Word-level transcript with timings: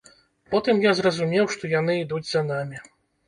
Потым 0.53 0.79
я 0.85 0.93
зразумеў, 0.99 1.45
што 1.55 1.71
яны 1.73 1.99
ідуць 2.05 2.25
за 2.31 2.45
намі. 2.49 2.81